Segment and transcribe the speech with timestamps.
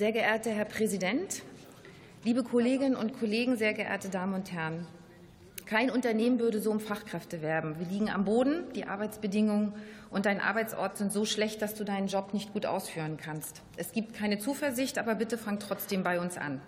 [0.00, 1.42] Sehr geehrter Herr Präsident,
[2.24, 4.86] liebe Kolleginnen und Kollegen, sehr geehrte Damen und Herren!
[5.66, 7.78] Kein Unternehmen würde so um Fachkräfte werben.
[7.78, 9.74] Wir liegen am Boden, die Arbeitsbedingungen
[10.08, 13.60] und dein Arbeitsort sind so schlecht, dass du deinen Job nicht gut ausführen kannst.
[13.76, 16.62] Es gibt keine Zuversicht, aber bitte fang trotzdem bei uns an.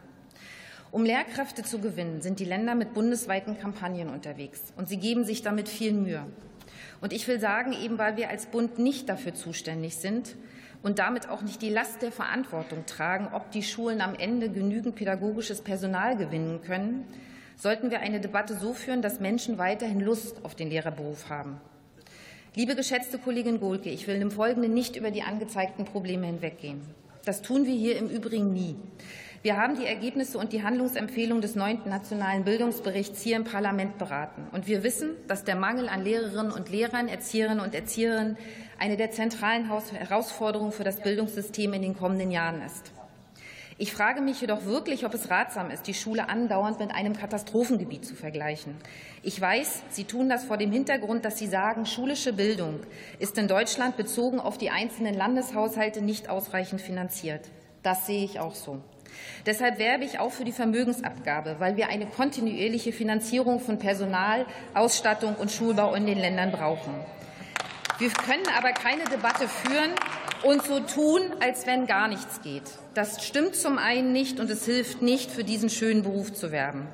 [0.90, 5.40] Um Lehrkräfte zu gewinnen, sind die Länder mit bundesweiten Kampagnen unterwegs, und sie geben sich
[5.40, 6.26] damit viel Mühe.
[7.00, 10.36] Und ich will sagen, eben weil wir als Bund nicht dafür zuständig sind
[10.82, 14.96] und damit auch nicht die Last der Verantwortung tragen, ob die Schulen am Ende genügend
[14.96, 17.04] pädagogisches Personal gewinnen können,
[17.56, 21.60] sollten wir eine Debatte so führen, dass Menschen weiterhin Lust auf den Lehrerberuf haben.
[22.54, 26.82] Liebe geschätzte Kollegin Gohlke, ich will im Folgenden nicht über die angezeigten Probleme hinweggehen.
[27.24, 28.76] Das tun wir hier im Übrigen nie.
[29.42, 34.46] Wir haben die Ergebnisse und die Handlungsempfehlungen des neunten Nationalen Bildungsberichts hier im Parlament beraten.
[34.52, 38.36] Und wir wissen, dass der Mangel an Lehrerinnen und Lehrern, Erzieherinnen und Erzieherinnen
[38.78, 42.92] eine der zentralen Herausforderungen für das Bildungssystem in den kommenden Jahren ist.
[43.78, 48.06] Ich frage mich jedoch wirklich, ob es ratsam ist, die Schule andauernd mit einem Katastrophengebiet
[48.06, 48.76] zu vergleichen.
[49.24, 52.78] Ich weiß, Sie tun das vor dem Hintergrund, dass Sie sagen, schulische Bildung
[53.18, 57.48] ist in Deutschland bezogen auf die einzelnen Landeshaushalte nicht ausreichend finanziert.
[57.82, 58.80] Das sehe ich auch so.
[59.46, 65.34] Deshalb werbe ich auch für die Vermögensabgabe, weil wir eine kontinuierliche Finanzierung von Personal, Ausstattung
[65.36, 66.94] und Schulbau in den Ländern brauchen.
[67.98, 69.92] Wir können aber keine Debatte führen
[70.42, 72.64] und so tun, als wenn gar nichts geht.
[72.94, 76.88] Das stimmt zum einen nicht, und es hilft nicht, für diesen schönen Beruf zu werben.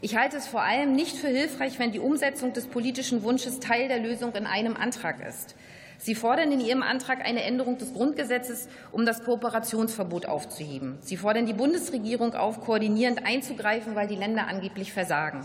[0.00, 3.88] Ich halte es vor allem nicht für hilfreich, wenn die Umsetzung des politischen Wunsches Teil
[3.88, 5.54] der Lösung in einem Antrag ist.
[5.98, 10.98] Sie fordern in Ihrem Antrag eine Änderung des Grundgesetzes, um das Kooperationsverbot aufzuheben.
[11.00, 15.42] Sie fordern die Bundesregierung auf, koordinierend einzugreifen, weil die Länder angeblich versagen.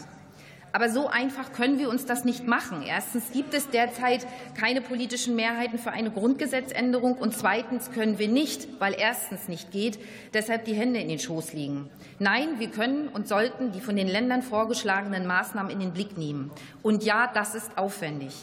[0.74, 2.82] Aber so einfach können wir uns das nicht machen.
[2.82, 4.26] Erstens gibt es derzeit
[4.58, 10.00] keine politischen Mehrheiten für eine Grundgesetzänderung und zweitens können wir nicht, weil erstens nicht geht,
[10.34, 11.90] deshalb die Hände in den Schoß liegen.
[12.20, 16.52] Nein, wir können und sollten die von den Ländern vorgeschlagenen Maßnahmen in den Blick nehmen.
[16.82, 18.34] Und ja, das ist aufwendig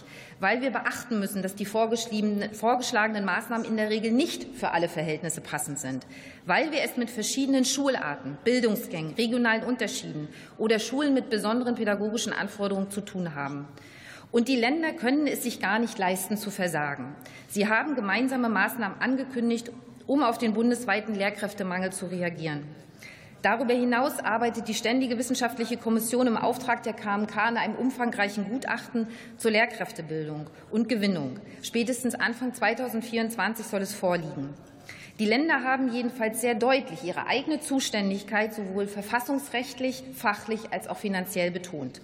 [0.40, 5.40] weil wir beachten müssen, dass die vorgeschlagenen Maßnahmen in der Regel nicht für alle Verhältnisse
[5.40, 6.06] passend sind,
[6.46, 12.90] weil wir es mit verschiedenen Schularten, Bildungsgängen, regionalen Unterschieden oder Schulen mit besonderen pädagogischen Anforderungen
[12.90, 13.66] zu tun haben.
[14.30, 17.16] Und die Länder können es sich gar nicht leisten, zu versagen.
[17.48, 19.72] Sie haben gemeinsame Maßnahmen angekündigt,
[20.06, 22.64] um auf den bundesweiten Lehrkräftemangel zu reagieren.
[23.42, 29.06] Darüber hinaus arbeitet die Ständige Wissenschaftliche Kommission im Auftrag der KMK an einem umfangreichen Gutachten
[29.36, 31.38] zur Lehrkräftebildung und Gewinnung.
[31.62, 34.54] Spätestens Anfang 2024 soll es vorliegen.
[35.20, 41.52] Die Länder haben jedenfalls sehr deutlich ihre eigene Zuständigkeit sowohl verfassungsrechtlich, fachlich als auch finanziell
[41.52, 42.00] betont.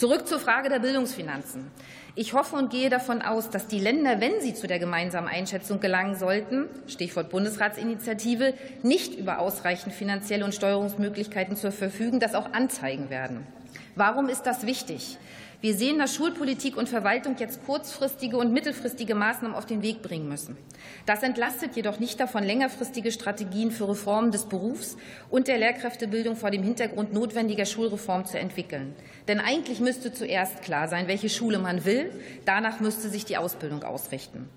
[0.00, 1.70] Zurück zur Frage der Bildungsfinanzen.
[2.14, 5.78] Ich hoffe und gehe davon aus, dass die Länder, wenn sie zu der gemeinsamen Einschätzung
[5.78, 13.10] gelangen sollten, Stichwort Bundesratsinitiative, nicht über ausreichend finanzielle und Steuerungsmöglichkeiten zur verfügen, das auch anzeigen
[13.10, 13.46] werden.
[13.94, 15.18] Warum ist das wichtig?
[15.62, 20.26] Wir sehen, dass Schulpolitik und Verwaltung jetzt kurzfristige und mittelfristige Maßnahmen auf den Weg bringen
[20.26, 20.56] müssen.
[21.04, 24.96] Das entlastet jedoch nicht davon, längerfristige Strategien für Reformen des Berufs
[25.28, 28.94] und der Lehrkräftebildung vor dem Hintergrund notwendiger Schulreform zu entwickeln.
[29.28, 32.10] Denn eigentlich müsste zuerst klar sein, welche Schule man will.
[32.46, 34.48] Danach müsste sich die Ausbildung ausrichten.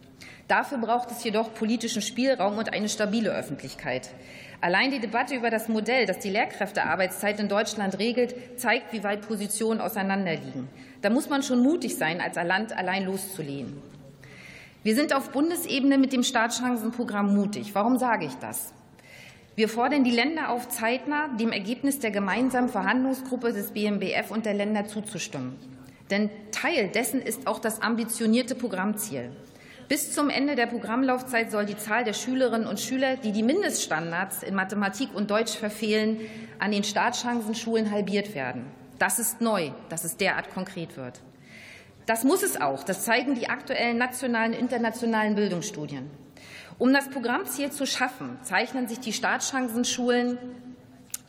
[0.48, 4.10] Dafür braucht es jedoch politischen Spielraum und eine stabile Öffentlichkeit.
[4.62, 9.28] Allein die Debatte über das Modell, das die Lehrkräftearbeitszeit in Deutschland regelt, zeigt, wie weit
[9.28, 10.70] Positionen auseinanderliegen.
[11.02, 13.82] Da muss man schon mutig sein, als Land allein loszulehnen.
[14.84, 17.76] Wir sind auf Bundesebene mit dem Startchancenprogramm mutig.
[17.76, 18.74] Warum sage ich das?
[19.56, 24.54] Wir fordern die Länder auf, zeitnah dem Ergebnis der gemeinsamen Verhandlungsgruppe des BMBF und der
[24.56, 25.58] Länder zuzustimmen.
[26.10, 29.30] Denn Teil dessen ist auch das ambitionierte Programmziel.
[29.94, 34.42] Bis zum Ende der Programmlaufzeit soll die Zahl der Schülerinnen und Schüler, die die Mindeststandards
[34.42, 36.20] in Mathematik und Deutsch verfehlen,
[36.58, 38.66] an den Startchancenschulen halbiert werden.
[38.98, 41.22] Das ist neu, dass es derart konkret wird.
[42.08, 42.84] Das muss es auch.
[42.84, 46.10] Das zeigen die aktuellen nationalen und internationalen Bildungsstudien.
[46.80, 50.40] Um das Programmziel zu schaffen, zeichnen sich die Startchancenschulen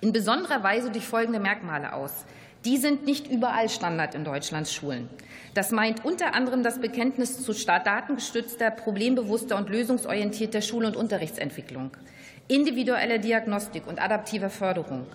[0.01, 2.25] in besonderer Weise durch folgende Merkmale aus.
[2.65, 5.09] Die sind nicht überall Standard in Deutschlands Schulen.
[5.55, 11.91] Das meint unter anderem das Bekenntnis zu datengestützter, problembewusster und lösungsorientierter Schul- und Unterrichtsentwicklung,
[12.49, 15.07] individueller Diagnostik und adaptiver Förderung,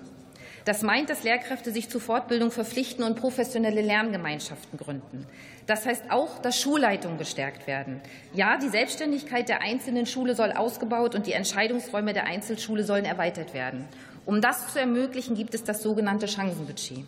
[0.70, 5.26] das meint, dass Lehrkräfte sich zur Fortbildung verpflichten und professionelle Lerngemeinschaften gründen.
[5.66, 8.02] Das heißt auch, dass Schulleitungen gestärkt werden.
[8.34, 13.54] Ja, die Selbstständigkeit der einzelnen Schule soll ausgebaut und die Entscheidungsräume der Einzelschule sollen erweitert
[13.56, 13.88] werden.
[14.26, 17.06] Um das zu ermöglichen, gibt es das sogenannte Chancenbudget.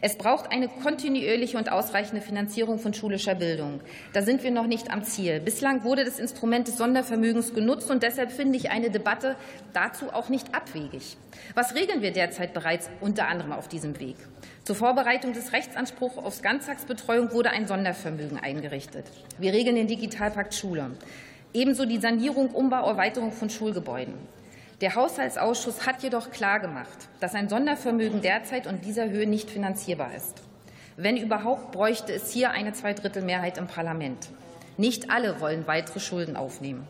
[0.00, 3.80] Es braucht eine kontinuierliche und ausreichende Finanzierung von schulischer Bildung.
[4.12, 5.40] Da sind wir noch nicht am Ziel.
[5.40, 9.34] Bislang wurde das Instrument des Sondervermögens genutzt, und deshalb finde ich eine Debatte
[9.72, 11.16] dazu auch nicht abwegig.
[11.54, 14.16] Was regeln wir derzeit bereits unter anderem auf diesem Weg?
[14.64, 19.06] Zur Vorbereitung des Rechtsanspruchs auf Ganztagsbetreuung wurde ein Sondervermögen eingerichtet.
[19.38, 20.92] Wir regeln den Digitalpakt Schule.
[21.54, 24.14] Ebenso die Sanierung, Umbau, Erweiterung von Schulgebäuden.
[24.80, 30.40] Der Haushaltsausschuss hat jedoch klargemacht, dass ein Sondervermögen derzeit in dieser Höhe nicht finanzierbar ist.
[30.96, 34.28] Wenn überhaupt, bräuchte es hier eine Zweidrittelmehrheit im Parlament.
[34.76, 36.86] Nicht alle wollen weitere Schulden aufnehmen.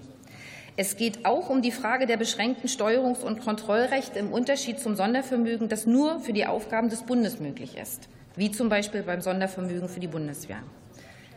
[0.77, 5.71] Es geht auch um die Frage der beschränkten Steuerungs- und Kontrollrechte im Unterschied zum Sondervermögen,
[5.71, 10.01] das nur für die Aufgaben des Bundes möglich ist, wie zum Beispiel beim Sondervermögen für
[10.01, 10.63] die Bundeswehr.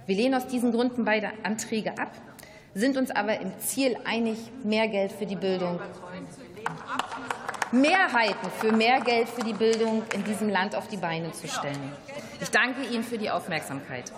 [0.06, 2.12] Wir lehnen aus diesen Gründen beide Anträge ab,
[2.74, 5.80] sind uns aber im Ziel einig, mehr Geld für die Bildung
[7.72, 11.92] Mehrheiten für mehr Geld für die Bildung in diesem Land auf die Beine zu stellen.
[12.42, 14.12] Ich danke Ihnen für die Aufmerksamkeit.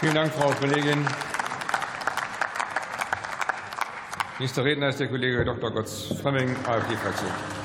[0.00, 1.06] Vielen Dank, Frau Kollegin.
[4.38, 5.70] Nächster Redner ist der Kollege Dr.
[5.70, 7.63] Götz Fremming, AfD-Fraktion.